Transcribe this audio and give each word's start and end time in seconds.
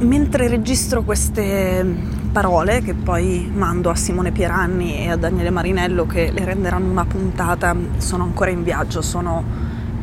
mentre 0.00 0.48
registro 0.48 1.02
queste 1.02 1.84
parole 2.32 2.80
che 2.80 2.94
poi 2.94 3.50
mando 3.52 3.90
a 3.90 3.94
Simone 3.94 4.32
Pieranni 4.32 4.98
e 4.98 5.10
a 5.10 5.16
Daniele 5.16 5.50
Marinello 5.50 6.06
che 6.06 6.30
le 6.32 6.44
renderanno 6.44 6.90
una 6.90 7.04
puntata, 7.04 7.74
sono 7.98 8.24
ancora 8.24 8.50
in 8.50 8.62
viaggio, 8.62 9.02
sono 9.02 9.42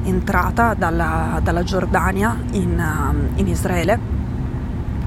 entrata 0.04 0.74
dalla, 0.74 1.40
dalla 1.42 1.64
Giordania 1.64 2.38
in, 2.52 2.78
uh, 2.78 3.40
in 3.40 3.48
Israele. 3.48 4.16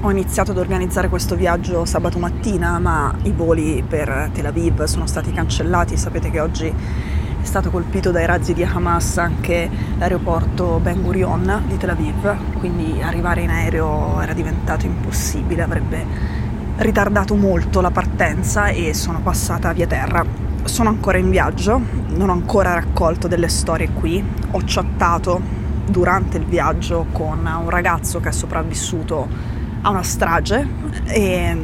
Ho 0.01 0.09
iniziato 0.09 0.51
ad 0.51 0.57
organizzare 0.57 1.09
questo 1.09 1.35
viaggio 1.35 1.85
sabato 1.85 2.17
mattina, 2.17 2.79
ma 2.79 3.13
i 3.23 3.31
voli 3.31 3.83
per 3.87 4.31
Tel 4.33 4.47
Aviv 4.47 4.83
sono 4.85 5.05
stati 5.05 5.31
cancellati. 5.31 5.95
Sapete 5.95 6.31
che 6.31 6.39
oggi 6.39 6.73
è 7.41 7.45
stato 7.45 7.71
colpito 7.71 8.11
dai 8.11 8.25
razzi 8.25 8.53
di 8.53 8.63
Hamas 8.63 9.17
anche 9.17 9.69
l'aeroporto 9.97 10.79
Ben 10.81 11.01
Gurion 11.01 11.63
di 11.67 11.75
Tel 11.77 11.89
Aviv, 11.89 12.35
quindi 12.59 13.01
arrivare 13.01 13.41
in 13.41 13.49
aereo 13.49 14.21
era 14.21 14.33
diventato 14.33 14.85
impossibile, 14.85 15.63
avrebbe 15.63 16.05
ritardato 16.77 17.35
molto 17.35 17.81
la 17.81 17.89
partenza 17.91 18.67
e 18.67 18.93
sono 18.93 19.21
passata 19.21 19.73
via 19.73 19.87
terra. 19.87 20.23
Sono 20.63 20.89
ancora 20.89 21.17
in 21.17 21.31
viaggio, 21.31 21.81
non 22.09 22.29
ho 22.29 22.33
ancora 22.33 22.73
raccolto 22.73 23.27
delle 23.27 23.49
storie 23.49 23.89
qui, 23.89 24.23
ho 24.51 24.61
chattato 24.63 25.41
durante 25.85 26.37
il 26.37 26.45
viaggio 26.45 27.07
con 27.11 27.39
un 27.39 27.69
ragazzo 27.69 28.19
che 28.19 28.29
è 28.29 28.31
sopravvissuto 28.31 29.27
a 29.81 29.89
una 29.89 30.03
strage 30.03 30.67
e 31.05 31.57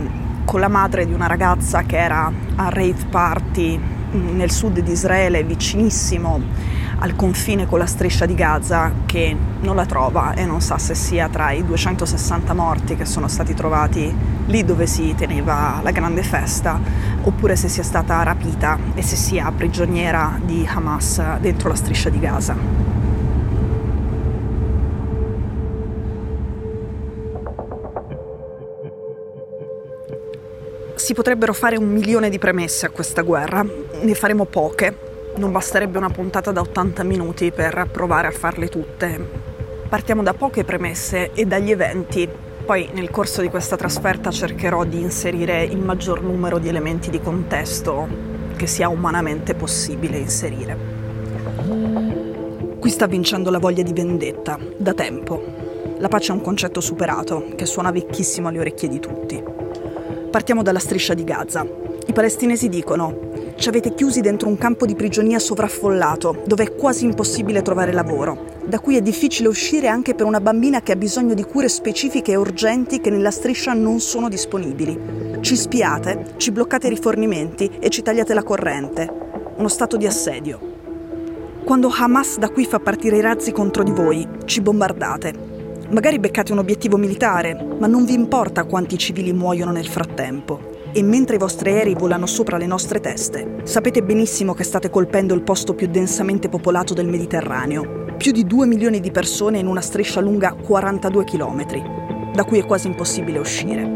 con 0.43 0.59
la 0.59 0.69
madre 0.69 1.05
di 1.05 1.13
una 1.13 1.27
ragazza 1.27 1.83
che 1.83 1.97
era 1.97 2.31
a 2.55 2.69
rave 2.69 3.05
party 3.09 3.96
nel 4.17 4.51
sud 4.51 4.79
di 4.79 4.91
Israele, 4.91 5.43
vicinissimo 5.43 6.41
al 6.99 7.15
confine 7.15 7.67
con 7.67 7.79
la 7.79 7.85
striscia 7.85 8.25
di 8.25 8.33
Gaza, 8.33 8.91
che 9.05 9.35
non 9.61 9.75
la 9.75 9.85
trova 9.85 10.33
e 10.33 10.45
non 10.45 10.61
sa 10.61 10.77
se 10.77 10.95
sia 10.95 11.29
tra 11.29 11.51
i 11.51 11.63
260 11.63 12.53
morti 12.53 12.95
che 12.95 13.05
sono 13.05 13.27
stati 13.27 13.53
trovati 13.53 14.13
lì 14.47 14.63
dove 14.63 14.87
si 14.87 15.13
teneva 15.15 15.79
la 15.83 15.91
grande 15.91 16.23
festa, 16.23 16.79
oppure 17.21 17.55
se 17.55 17.67
sia 17.67 17.83
stata 17.83 18.23
rapita 18.23 18.77
e 18.95 19.01
se 19.01 19.15
sia 19.15 19.51
prigioniera 19.55 20.39
di 20.43 20.67
Hamas 20.67 21.37
dentro 21.39 21.69
la 21.69 21.75
striscia 21.75 22.09
di 22.09 22.19
Gaza. 22.19 22.76
Si 31.07 31.13
potrebbero 31.13 31.53
fare 31.53 31.77
un 31.77 31.87
milione 31.87 32.29
di 32.29 32.37
premesse 32.37 32.85
a 32.85 32.89
questa 32.89 33.21
guerra, 33.21 33.63
ne 33.63 34.13
faremo 34.13 34.43
poche, 34.43 35.31
non 35.37 35.53
basterebbe 35.53 35.97
una 35.97 36.09
puntata 36.09 36.51
da 36.51 36.59
80 36.59 37.03
minuti 37.03 37.49
per 37.53 37.87
provare 37.89 38.27
a 38.27 38.31
farle 38.31 38.67
tutte. 38.67 39.17
Partiamo 39.87 40.21
da 40.21 40.33
poche 40.33 40.65
premesse 40.65 41.31
e 41.31 41.45
dagli 41.45 41.71
eventi, 41.71 42.27
poi 42.65 42.89
nel 42.91 43.09
corso 43.09 43.39
di 43.39 43.47
questa 43.47 43.77
trasferta 43.77 44.31
cercherò 44.31 44.83
di 44.83 44.99
inserire 44.99 45.63
il 45.63 45.79
maggior 45.79 46.21
numero 46.21 46.57
di 46.57 46.67
elementi 46.67 47.09
di 47.09 47.21
contesto 47.21 48.05
che 48.57 48.67
sia 48.67 48.89
umanamente 48.89 49.53
possibile 49.53 50.17
inserire. 50.17 50.77
Qui 52.79 52.89
sta 52.89 53.07
vincendo 53.07 53.49
la 53.49 53.59
voglia 53.59 53.81
di 53.81 53.93
vendetta, 53.93 54.59
da 54.75 54.93
tempo. 54.93 55.41
La 55.99 56.09
pace 56.09 56.33
è 56.33 56.35
un 56.35 56.41
concetto 56.41 56.81
superato, 56.81 57.45
che 57.55 57.65
suona 57.65 57.91
vecchissimo 57.91 58.49
alle 58.49 58.59
orecchie 58.59 58.89
di 58.89 58.99
tutti. 58.99 59.66
Partiamo 60.29 60.61
dalla 60.61 60.79
striscia 60.79 61.13
di 61.13 61.23
Gaza. 61.23 61.65
I 62.05 62.13
palestinesi 62.13 62.69
dicono 62.69 63.25
ci 63.55 63.69
avete 63.69 63.95
chiusi 63.95 64.21
dentro 64.21 64.47
un 64.47 64.57
campo 64.57 64.85
di 64.85 64.93
prigionia 64.93 65.39
sovraffollato, 65.39 66.43
dove 66.45 66.63
è 66.65 66.75
quasi 66.75 67.05
impossibile 67.05 67.63
trovare 67.63 67.91
lavoro, 67.91 68.59
da 68.65 68.79
cui 68.79 68.97
è 68.97 69.01
difficile 69.01 69.47
uscire 69.47 69.87
anche 69.87 70.13
per 70.13 70.27
una 70.27 70.39
bambina 70.39 70.81
che 70.81 70.91
ha 70.91 70.95
bisogno 70.95 71.33
di 71.33 71.43
cure 71.43 71.67
specifiche 71.67 72.33
e 72.33 72.35
urgenti 72.35 73.01
che 73.01 73.09
nella 73.09 73.31
striscia 73.31 73.73
non 73.73 73.99
sono 73.99 74.29
disponibili. 74.29 75.39
Ci 75.41 75.55
spiate, 75.55 76.33
ci 76.37 76.51
bloccate 76.51 76.85
i 76.85 76.91
rifornimenti 76.91 77.77
e 77.79 77.89
ci 77.89 78.03
tagliate 78.03 78.35
la 78.35 78.43
corrente. 78.43 79.11
Uno 79.55 79.67
stato 79.67 79.97
di 79.97 80.05
assedio. 80.05 80.59
Quando 81.63 81.91
Hamas 81.91 82.37
da 82.37 82.49
qui 82.49 82.65
fa 82.65 82.79
partire 82.79 83.17
i 83.17 83.21
razzi 83.21 83.51
contro 83.51 83.81
di 83.81 83.91
voi, 83.91 84.27
ci 84.45 84.61
bombardate. 84.61 85.56
Magari 85.89 86.19
beccate 86.19 86.51
un 86.51 86.57
obiettivo 86.57 86.97
militare, 86.97 87.53
ma 87.79 87.87
non 87.87 88.03
vi 88.03 88.13
importa 88.13 88.65
quanti 88.65 88.97
civili 88.97 89.31
muoiono 89.31 89.71
nel 89.71 89.87
frattempo. 89.87 90.75
E 90.91 91.01
mentre 91.01 91.35
i 91.35 91.39
vostri 91.39 91.71
aerei 91.71 91.93
volano 91.93 92.25
sopra 92.25 92.57
le 92.57 92.65
nostre 92.65 92.99
teste, 92.99 93.61
sapete 93.63 94.03
benissimo 94.03 94.53
che 94.53 94.65
state 94.65 94.89
colpendo 94.89 95.33
il 95.33 95.43
posto 95.43 95.75
più 95.75 95.87
densamente 95.87 96.49
popolato 96.49 96.93
del 96.93 97.07
Mediterraneo. 97.07 98.15
Più 98.17 98.33
di 98.33 98.45
2 98.45 98.65
milioni 98.65 98.99
di 98.99 99.11
persone 99.11 99.59
in 99.59 99.67
una 99.67 99.79
striscia 99.79 100.19
lunga 100.19 100.53
42 100.53 101.23
km, 101.23 102.33
da 102.33 102.43
cui 102.43 102.59
è 102.59 102.65
quasi 102.65 102.87
impossibile 102.87 103.39
uscire. 103.39 103.89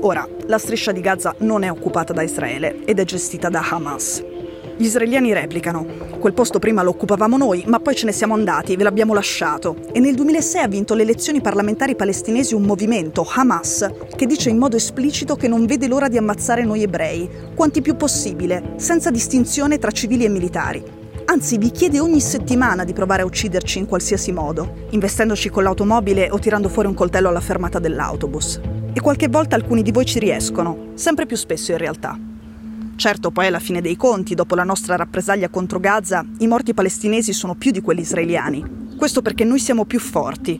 Ora, 0.00 0.26
la 0.46 0.58
striscia 0.58 0.90
di 0.90 1.00
Gaza 1.00 1.36
non 1.38 1.62
è 1.62 1.70
occupata 1.70 2.12
da 2.12 2.22
Israele 2.22 2.84
ed 2.84 2.98
è 2.98 3.04
gestita 3.04 3.48
da 3.48 3.64
Hamas. 3.70 4.31
Gli 4.76 4.84
israeliani 4.84 5.32
replicano. 5.32 5.84
Quel 6.18 6.32
posto 6.32 6.58
prima 6.58 6.82
lo 6.82 6.90
occupavamo 6.90 7.36
noi, 7.36 7.64
ma 7.66 7.78
poi 7.78 7.94
ce 7.94 8.06
ne 8.06 8.12
siamo 8.12 8.34
andati, 8.34 8.74
ve 8.74 8.82
l'abbiamo 8.82 9.12
lasciato. 9.12 9.76
E 9.92 10.00
nel 10.00 10.14
2006 10.14 10.62
ha 10.62 10.68
vinto 10.68 10.94
le 10.94 11.02
elezioni 11.02 11.40
parlamentari 11.40 11.94
palestinesi 11.94 12.54
un 12.54 12.62
movimento, 12.62 13.26
Hamas, 13.28 13.88
che 14.16 14.26
dice 14.26 14.48
in 14.48 14.56
modo 14.58 14.76
esplicito 14.76 15.36
che 15.36 15.46
non 15.46 15.66
vede 15.66 15.88
l'ora 15.88 16.08
di 16.08 16.16
ammazzare 16.16 16.64
noi 16.64 16.82
ebrei, 16.82 17.28
quanti 17.54 17.82
più 17.82 17.96
possibile, 17.96 18.74
senza 18.76 19.10
distinzione 19.10 19.78
tra 19.78 19.90
civili 19.90 20.24
e 20.24 20.28
militari. 20.28 20.82
Anzi, 21.26 21.58
vi 21.58 21.70
chiede 21.70 22.00
ogni 22.00 22.20
settimana 22.20 22.84
di 22.84 22.92
provare 22.92 23.22
a 23.22 23.26
ucciderci 23.26 23.78
in 23.78 23.86
qualsiasi 23.86 24.32
modo, 24.32 24.86
investendoci 24.90 25.50
con 25.50 25.62
l'automobile 25.62 26.30
o 26.30 26.38
tirando 26.38 26.68
fuori 26.68 26.88
un 26.88 26.94
coltello 26.94 27.28
alla 27.28 27.40
fermata 27.40 27.78
dell'autobus. 27.78 28.60
E 28.92 29.00
qualche 29.00 29.28
volta 29.28 29.54
alcuni 29.54 29.82
di 29.82 29.92
voi 29.92 30.04
ci 30.04 30.18
riescono, 30.18 30.92
sempre 30.94 31.26
più 31.26 31.36
spesso 31.36 31.72
in 31.72 31.78
realtà. 31.78 32.18
Certo, 33.02 33.32
poi 33.32 33.48
alla 33.48 33.58
fine 33.58 33.80
dei 33.80 33.96
conti, 33.96 34.36
dopo 34.36 34.54
la 34.54 34.62
nostra 34.62 34.94
rappresaglia 34.94 35.48
contro 35.48 35.80
Gaza, 35.80 36.24
i 36.38 36.46
morti 36.46 36.72
palestinesi 36.72 37.32
sono 37.32 37.56
più 37.56 37.72
di 37.72 37.80
quelli 37.80 38.02
israeliani. 38.02 38.94
Questo 38.96 39.22
perché 39.22 39.42
noi 39.42 39.58
siamo 39.58 39.84
più 39.84 39.98
forti. 39.98 40.56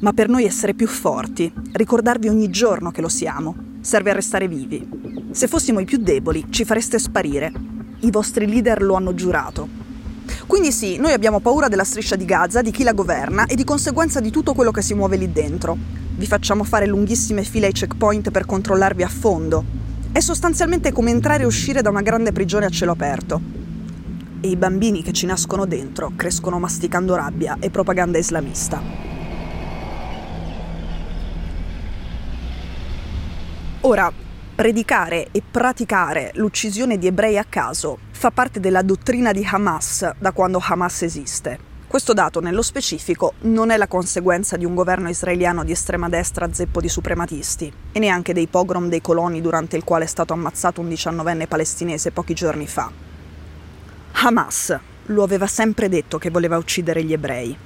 Ma 0.00 0.12
per 0.12 0.28
noi 0.28 0.44
essere 0.44 0.74
più 0.74 0.86
forti, 0.86 1.50
ricordarvi 1.72 2.28
ogni 2.28 2.50
giorno 2.50 2.90
che 2.90 3.00
lo 3.00 3.08
siamo, 3.08 3.78
serve 3.80 4.10
a 4.10 4.12
restare 4.12 4.46
vivi. 4.46 4.86
Se 5.30 5.48
fossimo 5.48 5.80
i 5.80 5.86
più 5.86 5.96
deboli, 5.96 6.44
ci 6.50 6.66
fareste 6.66 6.98
sparire. 6.98 7.50
I 8.00 8.10
vostri 8.10 8.46
leader 8.46 8.82
lo 8.82 8.96
hanno 8.96 9.14
giurato. 9.14 9.66
Quindi 10.46 10.72
sì, 10.72 10.98
noi 10.98 11.14
abbiamo 11.14 11.40
paura 11.40 11.68
della 11.68 11.84
striscia 11.84 12.14
di 12.14 12.26
Gaza, 12.26 12.60
di 12.60 12.72
chi 12.72 12.82
la 12.82 12.92
governa 12.92 13.46
e 13.46 13.54
di 13.54 13.64
conseguenza 13.64 14.20
di 14.20 14.30
tutto 14.30 14.52
quello 14.52 14.70
che 14.70 14.82
si 14.82 14.92
muove 14.92 15.16
lì 15.16 15.32
dentro. 15.32 15.74
Vi 16.14 16.26
facciamo 16.26 16.62
fare 16.62 16.84
lunghissime 16.84 17.42
file 17.42 17.68
ai 17.68 17.72
checkpoint 17.72 18.30
per 18.30 18.44
controllarvi 18.44 19.02
a 19.02 19.08
fondo, 19.08 19.85
è 20.16 20.20
sostanzialmente 20.20 20.92
come 20.92 21.10
entrare 21.10 21.42
e 21.42 21.46
uscire 21.46 21.82
da 21.82 21.90
una 21.90 22.00
grande 22.00 22.32
prigione 22.32 22.64
a 22.64 22.70
cielo 22.70 22.92
aperto. 22.92 23.38
E 24.40 24.48
i 24.48 24.56
bambini 24.56 25.02
che 25.02 25.12
ci 25.12 25.26
nascono 25.26 25.66
dentro 25.66 26.12
crescono 26.16 26.58
masticando 26.58 27.14
rabbia 27.14 27.58
e 27.60 27.68
propaganda 27.68 28.16
islamista. 28.16 28.80
Ora, 33.82 34.10
predicare 34.54 35.28
e 35.32 35.42
praticare 35.50 36.30
l'uccisione 36.36 36.96
di 36.96 37.08
ebrei 37.08 37.36
a 37.36 37.44
caso 37.46 37.98
fa 38.12 38.30
parte 38.30 38.58
della 38.58 38.80
dottrina 38.80 39.32
di 39.32 39.46
Hamas 39.46 40.12
da 40.18 40.32
quando 40.32 40.62
Hamas 40.66 41.02
esiste. 41.02 41.75
Questo 41.88 42.12
dato, 42.12 42.40
nello 42.40 42.62
specifico, 42.62 43.34
non 43.42 43.70
è 43.70 43.76
la 43.76 43.86
conseguenza 43.86 44.56
di 44.56 44.64
un 44.64 44.74
governo 44.74 45.08
israeliano 45.08 45.62
di 45.62 45.70
estrema 45.70 46.08
destra 46.08 46.52
zeppo 46.52 46.80
di 46.80 46.88
suprematisti 46.88 47.72
e 47.92 47.98
neanche 48.00 48.32
dei 48.32 48.48
pogrom 48.48 48.88
dei 48.88 49.00
coloni 49.00 49.40
durante 49.40 49.76
il 49.76 49.84
quale 49.84 50.04
è 50.04 50.08
stato 50.08 50.32
ammazzato 50.32 50.80
un 50.80 50.88
diciannovenne 50.88 51.46
palestinese 51.46 52.10
pochi 52.10 52.34
giorni 52.34 52.66
fa. 52.66 52.90
Hamas 54.12 54.76
lo 55.06 55.22
aveva 55.22 55.46
sempre 55.46 55.88
detto 55.88 56.18
che 56.18 56.30
voleva 56.30 56.58
uccidere 56.58 57.04
gli 57.04 57.12
ebrei, 57.12 57.56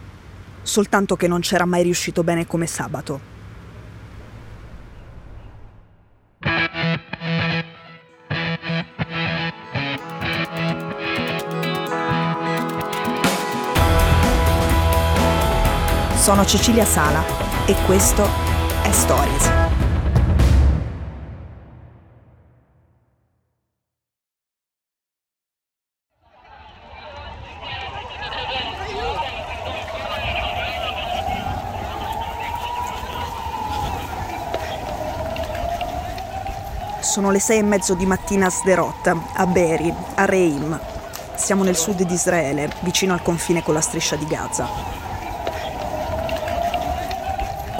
soltanto 0.60 1.16
che 1.16 1.26
non 1.26 1.40
c'era 1.40 1.64
mai 1.64 1.82
riuscito 1.82 2.22
bene 2.22 2.46
come 2.46 2.66
sabato. 2.66 3.29
Sono 16.20 16.44
Cecilia 16.44 16.84
Sala 16.84 17.24
e 17.64 17.74
questo 17.86 18.22
è 18.82 18.92
Stories. 18.92 19.50
Sono 37.00 37.30
le 37.30 37.40
sei 37.40 37.60
e 37.60 37.62
mezzo 37.62 37.94
di 37.94 38.04
mattina 38.04 38.46
a 38.46 38.50
Sderot, 38.50 39.06
a 39.06 39.46
Beri, 39.46 39.92
a 40.16 40.26
Reim. 40.26 40.78
Siamo 41.34 41.64
nel 41.64 41.76
sud 41.76 42.02
di 42.02 42.12
Israele, 42.12 42.70
vicino 42.80 43.14
al 43.14 43.22
confine 43.22 43.62
con 43.62 43.72
la 43.72 43.80
striscia 43.80 44.16
di 44.16 44.26
Gaza. 44.26 44.99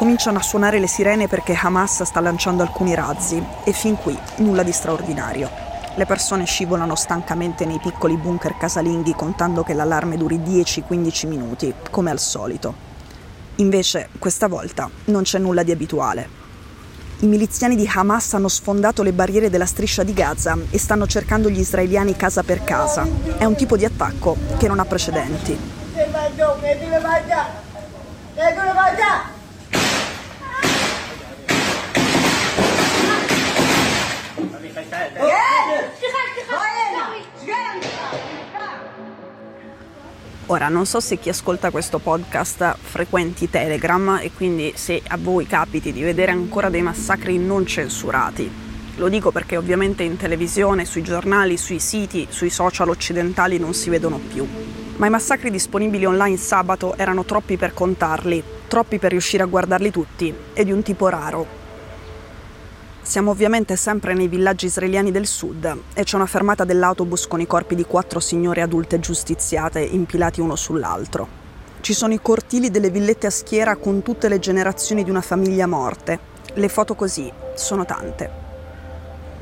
Cominciano 0.00 0.38
a 0.38 0.42
suonare 0.42 0.78
le 0.78 0.86
sirene 0.86 1.28
perché 1.28 1.52
Hamas 1.52 2.04
sta 2.04 2.20
lanciando 2.20 2.62
alcuni 2.62 2.94
razzi 2.94 3.44
e 3.64 3.72
fin 3.72 3.98
qui 3.98 4.18
nulla 4.36 4.62
di 4.62 4.72
straordinario. 4.72 5.50
Le 5.94 6.06
persone 6.06 6.46
scivolano 6.46 6.94
stancamente 6.94 7.66
nei 7.66 7.78
piccoli 7.78 8.16
bunker 8.16 8.56
casalinghi 8.56 9.12
contando 9.12 9.62
che 9.62 9.74
l'allarme 9.74 10.16
duri 10.16 10.38
10-15 10.38 11.28
minuti, 11.28 11.74
come 11.90 12.10
al 12.10 12.18
solito. 12.18 12.74
Invece, 13.56 14.08
questa 14.18 14.48
volta, 14.48 14.88
non 15.04 15.24
c'è 15.24 15.38
nulla 15.38 15.62
di 15.62 15.70
abituale. 15.70 16.28
I 17.18 17.26
miliziani 17.26 17.76
di 17.76 17.86
Hamas 17.86 18.32
hanno 18.32 18.48
sfondato 18.48 19.02
le 19.02 19.12
barriere 19.12 19.50
della 19.50 19.66
striscia 19.66 20.02
di 20.02 20.14
Gaza 20.14 20.56
e 20.70 20.78
stanno 20.78 21.06
cercando 21.06 21.50
gli 21.50 21.60
israeliani 21.60 22.16
casa 22.16 22.42
per 22.42 22.64
casa. 22.64 23.06
È 23.36 23.44
un 23.44 23.54
tipo 23.54 23.76
di 23.76 23.84
attacco 23.84 24.34
che 24.56 24.66
non 24.66 24.78
ha 24.80 24.86
precedenti. 24.86 25.58
Ora, 40.46 40.68
non 40.68 40.84
so 40.84 40.98
se 40.98 41.16
chi 41.16 41.28
ascolta 41.28 41.70
questo 41.70 42.00
podcast 42.00 42.74
frequenti 42.80 43.48
Telegram 43.48 44.18
e 44.20 44.32
quindi 44.32 44.72
se 44.74 45.00
a 45.06 45.16
voi 45.16 45.46
capiti 45.46 45.92
di 45.92 46.02
vedere 46.02 46.32
ancora 46.32 46.68
dei 46.68 46.82
massacri 46.82 47.38
non 47.38 47.64
censurati. 47.64 48.50
Lo 48.96 49.08
dico 49.08 49.30
perché 49.30 49.56
ovviamente 49.56 50.02
in 50.02 50.16
televisione, 50.16 50.84
sui 50.84 51.02
giornali, 51.02 51.56
sui 51.56 51.78
siti, 51.78 52.26
sui 52.28 52.50
social 52.50 52.88
occidentali 52.88 53.58
non 53.58 53.74
si 53.74 53.90
vedono 53.90 54.18
più. 54.18 54.44
Ma 54.96 55.06
i 55.06 55.10
massacri 55.10 55.52
disponibili 55.52 56.04
online 56.04 56.36
sabato 56.36 56.96
erano 56.96 57.24
troppi 57.24 57.56
per 57.56 57.72
contarli, 57.72 58.42
troppi 58.66 58.98
per 58.98 59.12
riuscire 59.12 59.44
a 59.44 59.46
guardarli 59.46 59.92
tutti 59.92 60.34
e 60.52 60.64
di 60.64 60.72
un 60.72 60.82
tipo 60.82 61.08
raro, 61.08 61.59
siamo 63.02 63.30
ovviamente 63.30 63.76
sempre 63.76 64.14
nei 64.14 64.28
villaggi 64.28 64.66
israeliani 64.66 65.10
del 65.10 65.26
sud 65.26 65.76
e 65.94 66.04
c'è 66.04 66.16
una 66.16 66.26
fermata 66.26 66.64
dell'autobus 66.64 67.26
con 67.26 67.40
i 67.40 67.46
corpi 67.46 67.74
di 67.74 67.84
quattro 67.84 68.20
signore 68.20 68.60
adulte 68.60 69.00
giustiziate 69.00 69.80
impilati 69.80 70.40
uno 70.40 70.54
sull'altro. 70.54 71.38
Ci 71.80 71.94
sono 71.94 72.12
i 72.12 72.20
cortili 72.20 72.70
delle 72.70 72.90
villette 72.90 73.26
a 73.26 73.30
schiera 73.30 73.76
con 73.76 74.02
tutte 74.02 74.28
le 74.28 74.38
generazioni 74.38 75.02
di 75.02 75.10
una 75.10 75.22
famiglia 75.22 75.66
morte. 75.66 76.18
Le 76.54 76.68
foto 76.68 76.94
così 76.94 77.32
sono 77.54 77.84
tante. 77.84 78.48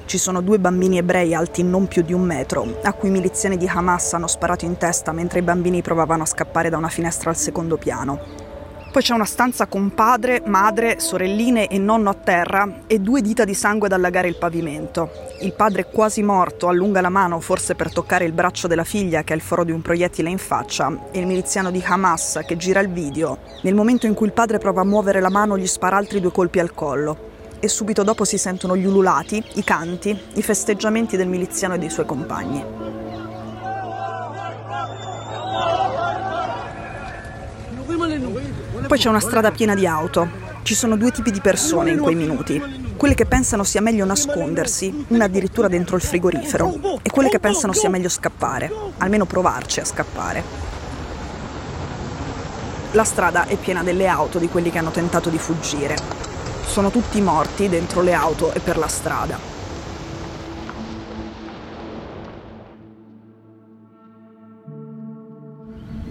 Ci 0.06 0.16
sono 0.19 0.40
due 0.40 0.58
bambini 0.58 0.96
ebrei 0.96 1.34
alti 1.34 1.62
non 1.62 1.87
più 1.88 2.02
di 2.02 2.14
un 2.14 2.22
metro, 2.22 2.78
a 2.82 2.93
cui 2.94 3.10
miliziani 3.10 3.58
di 3.58 3.66
Hamas 3.66 4.14
hanno 4.14 4.28
sparato 4.28 4.64
in 4.64 4.78
testa 4.78 5.12
mentre 5.12 5.40
i 5.40 5.43
bambini 5.43 5.82
provavano 5.82 6.22
a 6.22 6.26
scappare 6.26 6.70
da 6.70 6.78
una 6.78 6.88
finestra 6.88 7.28
al 7.28 7.37
secondo 7.37 7.76
piano. 7.76 8.48
Poi 8.90 9.02
c'è 9.02 9.12
una 9.12 9.26
stanza 9.26 9.67
con 9.67 9.93
padre, 9.93 10.43
madre, 10.46 10.99
sorelline 10.99 11.69
e 11.69 11.79
nonno 11.79 12.08
a 12.08 12.14
terra 12.14 12.81
e 12.87 12.99
due 12.99 13.20
dita 13.20 13.44
di 13.44 13.52
sangue 13.52 13.87
ad 13.87 13.93
allagare 13.93 14.29
il 14.29 14.38
pavimento. 14.38 15.11
Il 15.43 15.52
padre 15.52 15.85
quasi 15.85 16.23
morto 16.23 16.69
allunga 16.69 17.02
la 17.02 17.11
mano 17.11 17.38
forse 17.38 17.75
per 17.75 17.93
toccare 17.93 18.25
il 18.25 18.32
braccio 18.32 18.67
della 18.67 18.85
figlia 18.85 19.23
che 19.25 19.35
ha 19.35 19.37
il 19.37 19.43
foro 19.43 19.62
di 19.62 19.73
un 19.73 19.82
proiettile 19.82 20.31
in 20.31 20.38
faccia 20.38 21.11
e 21.12 21.20
il 21.20 21.26
miliziano 21.26 21.70
di 21.70 21.85
Hamas 21.85 22.40
che 22.46 22.56
gira 22.56 22.81
il 22.81 22.90
video. 22.90 23.40
Nel 23.62 23.75
momento 23.75 24.06
in 24.06 24.14
cui 24.14 24.26
il 24.26 24.32
padre 24.32 24.58
prova 24.58 24.81
a 24.81 24.87
muovere 24.87 25.20
la 25.20 25.31
mano 25.31 25.58
gli 25.58 25.67
spara 25.67 25.99
altri 25.99 26.20
due 26.20 26.32
colpi 26.32 26.58
al 26.58 26.73
collo. 26.73 27.26
E 27.61 27.69
subito 27.69 28.02
dopo 28.02 28.25
si 28.25 28.38
sentono 28.38 28.75
gli 28.75 28.87
ululati, 28.87 29.44
i 29.55 29.64
canti, 29.64 30.19
i 30.34 30.43
festeggiamenti 30.43 31.17
del 31.19 31.29
miliziano 31.29 31.75
e 31.75 31.79
dei 31.79 31.91
suoi 31.91 32.06
compagni. 32.06 32.98
Poi 38.88 38.99
c'è 38.99 39.11
una 39.11 39.20
strada 39.20 39.50
piena 39.50 39.75
di 39.75 39.87
auto. 39.87 40.26
Ci 40.62 40.75
sono 40.75 40.96
due 40.96 41.11
tipi 41.11 41.31
di 41.31 41.43
persone 41.43 41.90
in 41.90 41.99
quei 41.99 42.14
minuti. 42.14 42.94
Quelle 42.96 43.12
che 43.12 43.26
pensano 43.26 43.62
sia 43.62 43.82
meglio 43.82 44.06
nascondersi, 44.06 45.05
una 45.08 45.26
addirittura 45.26 45.69
dentro 45.69 45.94
il 45.96 46.00
frigorifero, 46.00 46.99
e 47.02 47.11
quelle 47.11 47.29
che 47.29 47.38
pensano 47.38 47.75
sia 47.75 47.90
meglio 47.90 48.08
scappare, 48.08 48.73
almeno 48.96 49.26
provarci 49.26 49.81
a 49.81 49.85
scappare. 49.85 50.43
La 52.93 53.05
strada 53.05 53.46
è 53.46 53.56
piena 53.56 53.82
delle 53.82 54.06
auto 54.06 54.38
di 54.38 54.49
quelli 54.49 54.70
che 54.70 54.79
hanno 54.79 54.91
tentato 54.91 55.29
di 55.29 55.38
fuggire. 55.38 55.94
Sono 56.64 56.91
tutti 56.91 57.20
morti 57.20 57.69
dentro 57.69 58.00
le 58.00 58.14
auto 58.14 58.55
e 58.55 58.61
per 58.61 58.79
la 58.79 58.88
strada. 58.88 59.57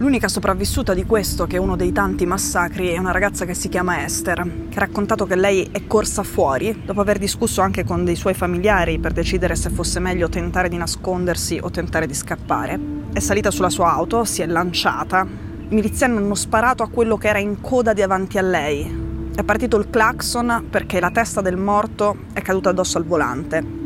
L'unica 0.08 0.30
sopravvissuta 0.30 0.94
di 0.94 1.04
questo, 1.04 1.48
che 1.48 1.58
è 1.58 1.60
uno 1.60 1.76
dei 1.76 1.92
tanti 1.92 2.26
massacri, 2.26 2.88
è 2.88 2.98
una 2.98 3.12
ragazza 3.12 3.44
che 3.44 3.54
si 3.54 3.68
chiama 3.68 4.06
Esther, 4.06 4.42
che 4.70 4.78
ha 4.78 4.80
raccontato 4.80 5.26
che 5.26 5.36
lei 5.36 5.68
è 5.70 5.86
corsa 5.86 6.24
fuori 6.24 6.84
dopo 6.86 7.02
aver 7.02 7.18
discusso 7.18 7.60
anche 7.60 7.84
con 7.84 8.06
dei 8.06 8.16
suoi 8.16 8.34
familiari 8.34 9.00
per 9.00 9.12
decidere 9.12 9.58
se 9.58 9.70
fosse 9.70 10.00
meglio 10.00 10.30
tentare 10.30 10.70
di 10.70 10.78
nascondersi 10.78 11.60
o 11.62 11.70
tentare 11.70 12.08
di 12.08 12.14
scappare. 12.14 12.80
È 13.12 13.20
salita 13.20 13.52
sulla 13.52 13.70
sua 13.70 13.92
auto, 13.92 14.24
si 14.24 14.42
è 14.42 14.46
lanciata. 14.46 15.28
I 15.28 15.76
miliziani 15.76 16.16
hanno 16.16 16.36
sparato 16.36 16.84
a 16.84 16.90
quello 16.90 17.18
che 17.18 17.28
era 17.28 17.40
in 17.40 17.60
coda 17.60 17.92
davanti 17.92 18.38
a 18.38 18.44
lei. 18.44 19.30
È 19.36 19.44
partito 19.44 19.76
il 19.76 19.90
clacson 19.90 20.68
perché 20.70 21.02
la 21.02 21.12
testa 21.12 21.42
del 21.42 21.58
morto 21.58 22.16
è 22.32 22.42
caduta 22.42 22.70
addosso 22.70 22.98
al 22.98 23.04
volante. 23.04 23.77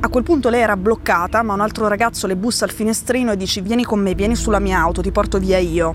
A 0.00 0.08
quel 0.10 0.22
punto 0.22 0.48
lei 0.48 0.60
era 0.60 0.76
bloccata, 0.76 1.42
ma 1.42 1.54
un 1.54 1.60
altro 1.60 1.88
ragazzo 1.88 2.28
le 2.28 2.36
bussa 2.36 2.64
al 2.64 2.70
finestrino 2.70 3.32
e 3.32 3.36
dice 3.36 3.62
vieni 3.62 3.82
con 3.82 3.98
me, 3.98 4.14
vieni 4.14 4.36
sulla 4.36 4.60
mia 4.60 4.78
auto, 4.78 5.02
ti 5.02 5.10
porto 5.10 5.40
via 5.40 5.58
io. 5.58 5.92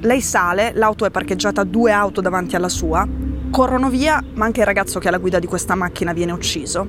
Lei 0.00 0.20
sale, 0.20 0.72
l'auto 0.74 1.06
è 1.06 1.10
parcheggiata 1.10 1.64
due 1.64 1.90
auto 1.90 2.20
davanti 2.20 2.54
alla 2.54 2.68
sua, 2.68 3.08
corrono 3.50 3.88
via, 3.88 4.22
ma 4.34 4.44
anche 4.44 4.60
il 4.60 4.66
ragazzo 4.66 4.98
che 4.98 5.06
è 5.06 5.08
alla 5.08 5.16
guida 5.16 5.38
di 5.38 5.46
questa 5.46 5.74
macchina 5.74 6.12
viene 6.12 6.32
ucciso. 6.32 6.86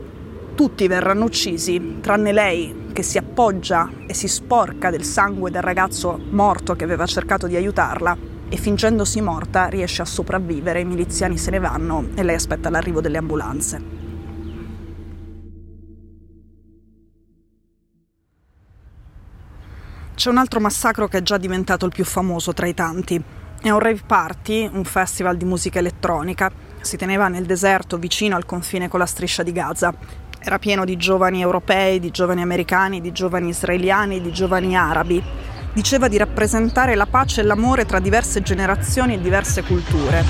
Tutti 0.56 0.88
verranno 0.88 1.24
uccisi, 1.24 2.00
tranne 2.02 2.34
lei 2.34 2.88
che 2.92 3.02
si 3.02 3.18
appoggia 3.18 3.90
e 4.06 4.14
si 4.14 4.28
sporca 4.28 4.90
del 4.90 5.06
sangue 5.06 5.50
del 5.50 5.62
ragazzo 5.62 6.20
morto 6.32 6.76
che 6.76 6.84
aveva 6.84 7.06
cercato 7.06 7.48
di 7.48 7.56
aiutarla 7.56 8.18
e 8.50 8.58
fingendosi 8.58 9.22
morta 9.22 9.68
riesce 9.68 10.02
a 10.02 10.06
sopravvivere, 10.06 10.82
i 10.82 10.86
miliziani 10.86 11.38
se 11.38 11.50
ne 11.50 11.60
vanno 11.60 12.10
e 12.14 12.24
lei 12.24 12.36
aspetta 12.36 12.70
l'arrivo 12.70 13.00
delle 13.00 13.20
ambulanze. 13.20 13.97
C'è 20.18 20.32
un 20.32 20.38
altro 20.38 20.60
massacro 20.60 21.08
che 21.08 21.20
è 21.20 21.22
già 21.22 21.38
diventato 21.38 21.86
il 21.86 21.92
più 21.92 22.04
famoso 22.04 22.52
tra 22.52 22.66
i 22.66 22.74
tanti. 22.74 23.22
È 23.62 23.70
un 23.70 23.78
rave 23.78 24.02
party, 24.04 24.68
un 24.74 24.84
festival 24.84 25.38
di 25.38 25.46
musica 25.46 25.78
elettronica. 25.78 26.52
Si 26.82 26.98
teneva 26.98 27.28
nel 27.28 27.46
deserto 27.46 27.98
vicino 27.98 28.36
al 28.36 28.44
confine 28.44 28.88
con 28.88 28.98
la 28.98 29.06
striscia 29.06 29.44
di 29.44 29.52
Gaza. 29.52 29.94
Era 30.40 30.58
pieno 30.58 30.86
di 30.86 30.98
giovani 30.98 31.42
europei, 31.42 32.00
di 32.00 32.10
giovani 32.10 32.42
americani, 32.42 33.00
di 33.00 33.12
giovani 33.12 33.50
israeliani, 33.50 34.20
di 34.20 34.32
giovani 34.32 34.76
arabi. 34.76 35.24
Diceva 35.72 36.08
di 36.08 36.18
rappresentare 36.18 36.96
la 36.96 37.06
pace 37.06 37.42
e 37.42 37.44
l'amore 37.44 37.86
tra 37.86 38.00
diverse 38.00 38.42
generazioni 38.42 39.14
e 39.14 39.22
diverse 39.22 39.62
culture. 39.62 40.24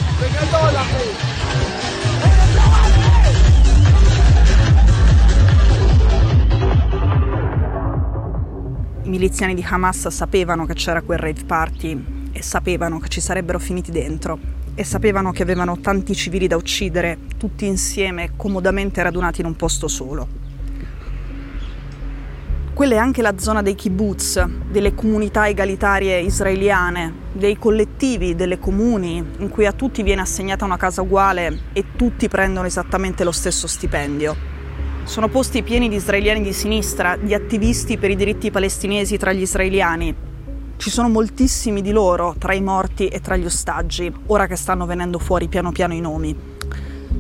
Miliziani 9.18 9.56
di 9.56 9.66
Hamas 9.68 10.10
sapevano 10.10 10.68
che 10.68 10.76
c'era 10.76 11.02
quel 11.02 11.18
rave 11.18 11.44
party 11.44 12.30
e 12.32 12.44
sapevano 12.44 13.00
che 13.00 13.08
ci 13.08 13.20
sarebbero 13.20 13.58
finiti 13.58 13.90
dentro 13.90 14.38
e 14.76 14.84
sapevano 14.84 15.32
che 15.32 15.42
avevano 15.42 15.80
tanti 15.80 16.14
civili 16.14 16.46
da 16.46 16.56
uccidere, 16.56 17.18
tutti 17.36 17.66
insieme, 17.66 18.34
comodamente 18.36 19.02
radunati 19.02 19.42
in 19.42 19.48
un 19.48 19.56
posto 19.56 19.88
solo. 19.88 20.28
Quella 22.76 22.94
è 22.94 22.98
anche 23.00 23.24
la 23.24 23.40
zona 23.40 23.64
dei 23.64 23.74
kibbutz, 23.74 24.46
delle 24.70 24.94
comunità 24.94 25.48
egalitarie 25.48 26.20
israeliane, 26.20 27.12
dei 27.32 27.58
collettivi, 27.58 28.36
delle 28.36 28.60
comuni, 28.60 29.18
in 29.40 29.50
cui 29.50 29.66
a 29.66 29.74
tutti 29.74 30.04
viene 30.04 30.22
assegnata 30.22 30.64
una 30.64 30.78
casa 30.78 31.02
uguale 31.02 31.62
e 31.74 31.86
tutti 31.96 32.28
prendono 32.28 32.68
esattamente 32.68 33.24
lo 33.24 33.32
stesso 33.32 33.66
stipendio. 33.66 34.57
Sono 35.08 35.30
posti 35.30 35.64
pieni 35.64 35.88
di 35.88 35.96
israeliani 35.96 36.42
di 36.42 36.52
sinistra, 36.52 37.16
di 37.16 37.34
attivisti 37.34 37.98
per 37.98 38.12
i 38.12 38.16
diritti 38.18 38.52
palestinesi 38.52 39.18
tra 39.18 39.32
gli 39.32 39.40
israeliani. 39.40 40.14
Ci 40.76 40.90
sono 40.90 41.08
moltissimi 41.08 41.82
di 41.82 41.92
loro 41.92 42.36
tra 42.38 42.54
i 42.54 42.62
morti 42.62 43.08
e 43.08 43.22
tra 43.22 43.38
gli 43.38 43.46
ostaggi, 43.46 44.14
ora 44.26 44.48
che 44.48 44.58
stanno 44.58 44.86
venendo 44.86 45.18
fuori 45.18 45.48
piano 45.48 45.72
piano 45.72 45.94
i 45.94 46.02
nomi. 46.02 46.36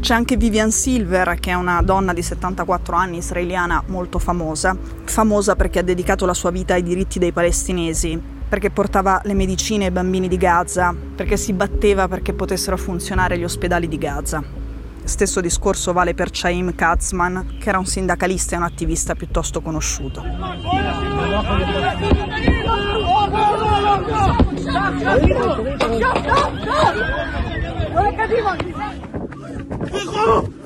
C'è 0.01 0.13
anche 0.13 0.36
Vivian 0.36 0.70
Silver, 0.70 1.38
che 1.39 1.51
è 1.51 1.53
una 1.53 1.82
donna 1.82 2.12
di 2.12 2.22
74 2.22 2.94
anni 2.94 3.17
israeliana 3.17 3.82
molto 3.88 4.20
famosa, 4.20 4.77
famosa 5.06 5.56
perché 5.56 5.79
ha 5.79 5.84
dedicato 5.84 6.25
la 6.25 6.34
sua 6.34 6.51
vita 6.51 6.74
ai 6.74 6.84
diritti 6.84 7.20
dei 7.20 7.32
palestinesi, 7.32 8.22
perché 8.50 8.70
portava 8.70 9.22
le 9.24 9.34
medicine 9.34 9.86
ai 9.86 9.91
bambini 9.91 10.27
di 10.27 10.38
Gaza, 10.38 10.94
perché 11.15 11.38
si 11.38 11.53
batteva 11.53 12.10
perché 12.10 12.34
potessero 12.34 12.75
funzionare 12.75 13.38
gli 13.38 13.46
ospedali 13.46 13.88
di 13.88 13.98
Gaza. 13.98 14.67
Stesso 15.08 15.40
discorso 15.40 15.94
vale 15.94 16.14
per 16.14 16.30
Chaim 16.32 16.76
Katzman, 16.76 17.56
che 17.60 17.70
era 17.70 17.80
un 17.80 17.86
sindacalista 17.86 18.56
e 18.56 18.58
un 18.58 18.66
attivista 18.66 19.16
piuttosto 19.16 19.62
conosciuto. 19.62 20.22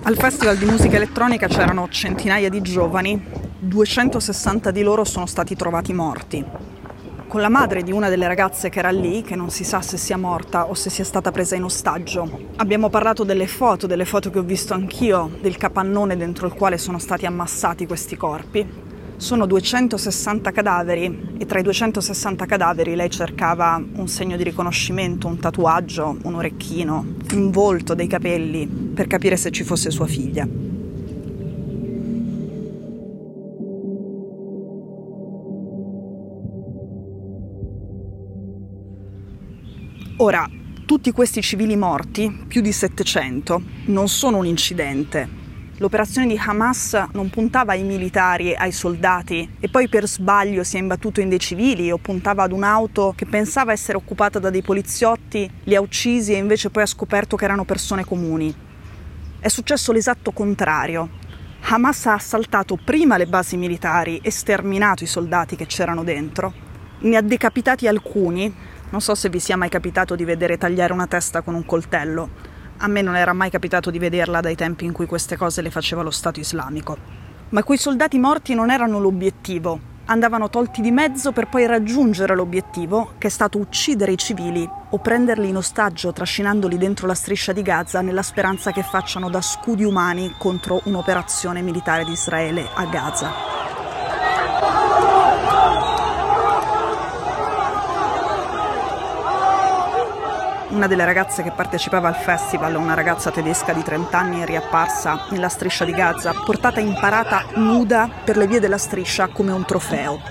Al 0.01 0.15
Festival 0.17 0.57
di 0.57 0.65
musica 0.65 0.95
elettronica 0.95 1.47
c'erano 1.47 1.87
centinaia 1.89 2.49
di 2.49 2.61
giovani, 2.61 3.23
260 3.59 4.71
di 4.71 4.81
loro 4.81 5.03
sono 5.03 5.27
stati 5.27 5.55
trovati 5.55 5.93
morti. 5.93 6.70
Con 7.31 7.39
la 7.39 7.47
madre 7.47 7.81
di 7.81 7.93
una 7.93 8.09
delle 8.09 8.27
ragazze 8.27 8.67
che 8.67 8.79
era 8.79 8.89
lì, 8.89 9.21
che 9.21 9.37
non 9.37 9.51
si 9.51 9.63
sa 9.63 9.81
se 9.81 9.95
sia 9.95 10.17
morta 10.17 10.67
o 10.67 10.73
se 10.73 10.89
sia 10.89 11.05
stata 11.05 11.31
presa 11.31 11.55
in 11.55 11.63
ostaggio, 11.63 12.29
abbiamo 12.57 12.89
parlato 12.89 13.23
delle 13.23 13.47
foto, 13.47 13.87
delle 13.87 14.03
foto 14.03 14.29
che 14.29 14.39
ho 14.39 14.43
visto 14.43 14.73
anch'io, 14.73 15.37
del 15.39 15.55
capannone 15.55 16.17
dentro 16.17 16.45
il 16.45 16.51
quale 16.51 16.77
sono 16.77 16.99
stati 16.99 17.25
ammassati 17.25 17.87
questi 17.87 18.17
corpi. 18.17 18.67
Sono 19.15 19.45
260 19.45 20.51
cadaveri 20.51 21.35
e 21.37 21.45
tra 21.45 21.59
i 21.59 21.63
260 21.63 22.45
cadaveri 22.45 22.95
lei 22.95 23.09
cercava 23.09 23.81
un 23.93 24.09
segno 24.09 24.35
di 24.35 24.43
riconoscimento, 24.43 25.27
un 25.27 25.39
tatuaggio, 25.39 26.17
un 26.23 26.35
orecchino, 26.35 27.13
un 27.31 27.49
volto, 27.49 27.93
dei 27.93 28.07
capelli, 28.07 28.67
per 28.67 29.07
capire 29.07 29.37
se 29.37 29.51
ci 29.51 29.63
fosse 29.63 29.89
sua 29.89 30.05
figlia. 30.05 30.60
Ora, 40.21 40.47
tutti 40.85 41.11
questi 41.11 41.41
civili 41.41 41.75
morti, 41.75 42.45
più 42.47 42.61
di 42.61 42.71
700, 42.71 43.59
non 43.85 44.07
sono 44.07 44.37
un 44.37 44.45
incidente, 44.45 45.39
L'operazione 45.77 46.27
di 46.27 46.39
Hamas 46.39 47.07
non 47.13 47.31
puntava 47.31 47.71
ai 47.71 47.81
militari, 47.81 48.53
ai 48.53 48.71
soldati 48.71 49.55
e 49.59 49.67
poi 49.67 49.89
per 49.89 50.07
sbaglio 50.07 50.63
si 50.63 50.77
è 50.77 50.79
imbattuto 50.79 51.21
in 51.21 51.29
dei 51.29 51.39
civili 51.39 51.89
o 51.89 51.97
puntava 51.97 52.43
ad 52.43 52.51
un'auto 52.51 53.15
che 53.17 53.25
pensava 53.25 53.71
essere 53.71 53.97
occupata 53.97 54.37
da 54.37 54.51
dei 54.51 54.61
poliziotti, 54.61 55.49
li 55.63 55.73
ha 55.73 55.81
uccisi 55.81 56.33
e 56.33 56.37
invece 56.37 56.69
poi 56.69 56.83
ha 56.83 56.85
scoperto 56.85 57.35
che 57.35 57.45
erano 57.45 57.65
persone 57.65 58.05
comuni. 58.05 58.53
È 59.39 59.47
successo 59.47 59.91
l'esatto 59.91 60.29
contrario. 60.33 61.09
Hamas 61.61 62.05
ha 62.05 62.13
assaltato 62.13 62.75
prima 62.75 63.17
le 63.17 63.25
basi 63.25 63.57
militari 63.57 64.19
e 64.21 64.29
sterminato 64.29 65.03
i 65.03 65.07
soldati 65.07 65.55
che 65.55 65.65
c'erano 65.65 66.03
dentro. 66.03 66.53
Ne 66.99 67.17
ha 67.17 67.21
decapitati 67.21 67.87
alcuni. 67.87 68.53
Non 68.91 69.01
so 69.01 69.15
se 69.15 69.29
vi 69.29 69.39
sia 69.39 69.57
mai 69.57 69.69
capitato 69.69 70.15
di 70.15 70.23
vedere 70.23 70.57
tagliare 70.57 70.93
una 70.93 71.07
testa 71.07 71.41
con 71.41 71.55
un 71.55 71.65
coltello 71.65 72.29
a 72.83 72.87
me 72.87 73.01
non 73.03 73.15
era 73.15 73.33
mai 73.33 73.51
capitato 73.51 73.91
di 73.91 73.99
vederla 73.99 74.39
dai 74.41 74.55
tempi 74.55 74.85
in 74.85 74.91
cui 74.91 75.05
queste 75.05 75.37
cose 75.37 75.61
le 75.61 75.69
faceva 75.69 76.01
lo 76.01 76.09
Stato 76.09 76.39
islamico. 76.39 76.97
Ma 77.49 77.63
quei 77.63 77.77
soldati 77.77 78.17
morti 78.17 78.55
non 78.55 78.71
erano 78.71 78.99
l'obiettivo, 78.99 79.79
andavano 80.05 80.49
tolti 80.49 80.81
di 80.81 80.89
mezzo 80.89 81.31
per 81.31 81.47
poi 81.47 81.67
raggiungere 81.67 82.33
l'obiettivo, 82.33 83.13
che 83.19 83.27
è 83.27 83.29
stato 83.29 83.59
uccidere 83.59 84.13
i 84.13 84.17
civili 84.17 84.67
o 84.89 84.97
prenderli 84.97 85.49
in 85.49 85.57
ostaggio 85.57 86.11
trascinandoli 86.11 86.77
dentro 86.77 87.05
la 87.05 87.13
striscia 87.13 87.53
di 87.53 87.61
Gaza 87.61 88.01
nella 88.01 88.23
speranza 88.23 88.71
che 88.71 88.81
facciano 88.81 89.29
da 89.29 89.41
scudi 89.41 89.83
umani 89.83 90.33
contro 90.39 90.81
un'operazione 90.85 91.61
militare 91.61 92.03
di 92.03 92.13
Israele 92.13 92.67
a 92.73 92.85
Gaza. 92.85 93.60
Una 100.71 100.87
delle 100.87 101.03
ragazze 101.03 101.43
che 101.43 101.51
partecipava 101.51 102.07
al 102.07 102.15
festival, 102.15 102.75
una 102.75 102.93
ragazza 102.93 103.29
tedesca 103.29 103.73
di 103.73 103.83
30 103.83 104.17
anni, 104.17 104.39
è 104.39 104.45
riapparsa 104.45 105.25
nella 105.31 105.49
striscia 105.49 105.83
di 105.83 105.91
Gaza, 105.91 106.31
portata 106.45 106.79
in 106.79 106.97
parata 106.97 107.43
nuda 107.55 108.09
per 108.23 108.37
le 108.37 108.47
vie 108.47 108.61
della 108.61 108.77
striscia 108.77 109.27
come 109.27 109.51
un 109.51 109.65
trofeo. 109.65 110.21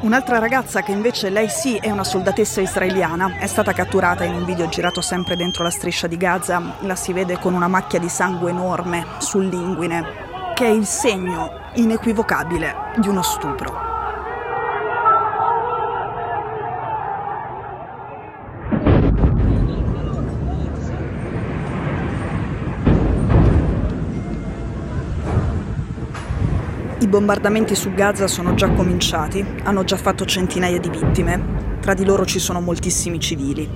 Un'altra 0.00 0.38
ragazza 0.38 0.80
che 0.80 0.92
invece 0.92 1.28
lei 1.28 1.50
sì 1.50 1.76
è 1.76 1.90
una 1.90 2.04
soldatessa 2.04 2.62
israeliana, 2.62 3.36
è 3.38 3.46
stata 3.46 3.74
catturata 3.74 4.24
in 4.24 4.34
un 4.34 4.46
video 4.46 4.66
girato 4.66 5.02
sempre 5.02 5.36
dentro 5.36 5.62
la 5.62 5.70
striscia 5.70 6.06
di 6.06 6.16
Gaza, 6.16 6.76
la 6.80 6.96
si 6.96 7.12
vede 7.12 7.38
con 7.38 7.52
una 7.52 7.68
macchia 7.68 7.98
di 7.98 8.08
sangue 8.08 8.48
enorme 8.48 9.04
sull'inguine, 9.18 10.54
che 10.54 10.64
è 10.64 10.70
il 10.70 10.86
segno 10.86 11.50
inequivocabile 11.74 12.92
di 12.96 13.08
uno 13.08 13.20
stupro. 13.20 13.89
Bombardamenti 27.10 27.74
su 27.74 27.92
Gaza 27.92 28.28
sono 28.28 28.54
già 28.54 28.70
cominciati, 28.70 29.44
hanno 29.64 29.82
già 29.82 29.96
fatto 29.96 30.24
centinaia 30.24 30.78
di 30.78 30.88
vittime. 30.88 31.58
Tra 31.80 31.92
di 31.92 32.04
loro 32.04 32.24
ci 32.24 32.38
sono 32.38 32.60
moltissimi 32.60 33.18
civili. 33.18 33.68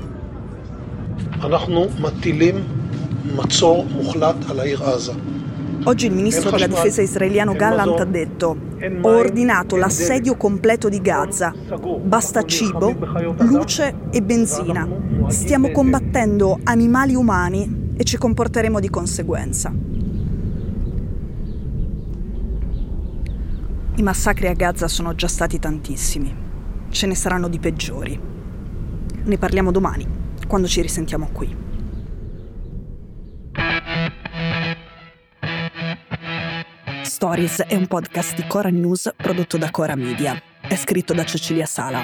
Oggi 5.87 6.07
il 6.07 6.13
ministro 6.13 6.51
della 6.51 6.67
difesa 6.69 7.03
israeliano 7.03 7.55
Gallant 7.55 8.01
ha 8.01 8.05
detto 8.05 8.57
ho 9.01 9.09
ordinato 9.09 9.77
l'assedio 9.77 10.37
completo 10.37 10.89
di 10.89 11.01
Gaza. 11.01 11.53
Basta 12.03 12.43
cibo, 12.45 12.95
luce 13.39 13.95
e 14.11 14.23
benzina. 14.23 14.89
Stiamo 15.27 15.73
combattendo 15.73 16.61
animali 16.63 17.17
umani 17.17 17.93
e 17.97 18.05
ci 18.05 18.17
comporteremo 18.17 18.79
di 18.79 18.91
conseguenza. 18.91 19.73
I 23.97 24.03
massacri 24.03 24.49
a 24.49 24.55
Gaza 24.55 24.89
sono 24.89 25.15
già 25.15 25.29
stati 25.29 25.61
tantissimi. 25.61 26.35
Ce 26.91 27.07
ne 27.07 27.15
saranno 27.15 27.49
di 27.49 27.61
peggiori. 27.61 28.19
Ne 29.23 29.39
parliamo 29.39 29.71
domani, 29.71 30.05
quando 30.49 30.67
ci 30.67 30.83
risentiamo 30.83 31.29
qui. 31.33 31.57
Stories 37.03 37.63
è 37.63 37.77
un 37.77 37.87
podcast 37.87 38.35
di 38.35 38.45
Cora 38.49 38.69
News 38.69 39.13
prodotto 39.17 39.57
da 39.59 39.71
Cora 39.71 39.95
Media. 39.95 40.43
È 40.61 40.75
scritto 40.75 41.15
da 41.15 41.25
Cecilia 41.25 41.65
Sala. 41.65 42.03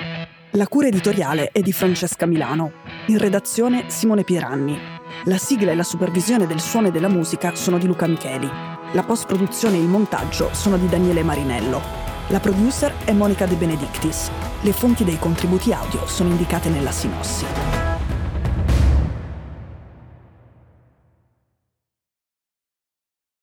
La 0.52 0.68
cura 0.68 0.86
editoriale 0.86 1.50
è 1.50 1.60
di 1.60 1.72
Francesca 1.72 2.24
Milano. 2.24 2.70
In 3.06 3.18
redazione 3.18 3.86
Simone 3.88 4.22
Pieranni. 4.22 4.78
La 5.24 5.38
sigla 5.38 5.72
e 5.72 5.74
la 5.74 5.82
supervisione 5.82 6.46
del 6.46 6.60
suono 6.60 6.86
e 6.86 6.90
della 6.92 7.08
musica 7.08 7.56
sono 7.56 7.78
di 7.78 7.86
Luca 7.88 8.06
Micheli. 8.06 8.78
La 8.92 9.04
post-produzione 9.04 9.76
e 9.76 9.80
il 9.80 9.86
montaggio 9.86 10.52
sono 10.52 10.76
di 10.76 10.88
Daniele 10.88 11.22
Marinello. 11.22 11.80
La 12.26 12.40
producer 12.40 12.92
è 13.04 13.12
Monica 13.12 13.46
De 13.46 13.54
Benedictis. 13.54 14.28
Le 14.62 14.72
fonti 14.72 15.04
dei 15.04 15.16
contributi 15.16 15.72
audio 15.72 16.08
sono 16.08 16.30
indicate 16.30 16.70
nella 16.70 16.90
sinossi. 16.90 17.89